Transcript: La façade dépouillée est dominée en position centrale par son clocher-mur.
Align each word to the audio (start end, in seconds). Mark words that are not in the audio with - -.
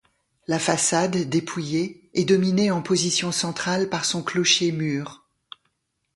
La 0.47 0.57
façade 0.57 1.15
dépouillée 1.29 2.09
est 2.15 2.25
dominée 2.25 2.71
en 2.71 2.81
position 2.81 3.31
centrale 3.31 3.87
par 3.87 4.03
son 4.03 4.23
clocher-mur. 4.23 5.27